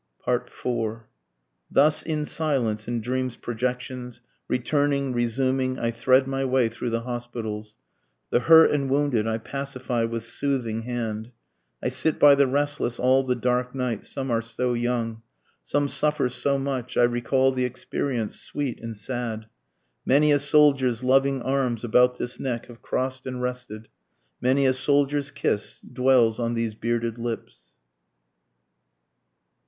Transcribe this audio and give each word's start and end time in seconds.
4 0.47 1.07
Thus 1.69 2.01
in 2.01 2.25
silence 2.25 2.87
in 2.87 3.01
dreams' 3.01 3.37
projections, 3.37 4.19
Returning, 4.47 5.13
resuming, 5.13 5.77
I 5.77 5.91
thread 5.91 6.25
my 6.25 6.43
way 6.43 6.69
through 6.69 6.89
the 6.89 7.01
hospitals, 7.01 7.77
The 8.31 8.39
hurt 8.39 8.71
and 8.71 8.89
wounded 8.89 9.27
I 9.27 9.37
pacify 9.37 10.05
with 10.05 10.23
soothing 10.23 10.81
hand, 10.81 11.29
I 11.83 11.89
sit 11.89 12.17
by 12.19 12.33
the 12.33 12.47
restless 12.47 12.99
all 12.99 13.21
the 13.23 13.35
dark 13.35 13.75
night, 13.75 14.03
some 14.03 14.31
are 14.31 14.41
so 14.41 14.73
young, 14.73 15.21
Some 15.65 15.87
suffer 15.87 16.29
so 16.29 16.57
much, 16.57 16.97
I 16.97 17.03
recall 17.03 17.51
the 17.51 17.65
experience 17.65 18.41
sweet 18.41 18.79
and 18.79 18.97
sad, 18.97 19.45
(Many 20.03 20.31
a 20.31 20.39
soldier's 20.39 21.03
loving 21.03 21.43
arms 21.43 21.83
about 21.83 22.17
this 22.17 22.39
neck 22.39 22.65
have 22.69 22.81
cross'd 22.81 23.27
and 23.27 23.39
rested, 23.39 23.87
Many 24.41 24.65
a 24.65 24.73
soldier's 24.73 25.29
kiss 25.29 25.79
dwells 25.79 26.39
on 26.39 26.55
these 26.55 26.73
bearded 26.73 27.19
lips.) 27.19 27.73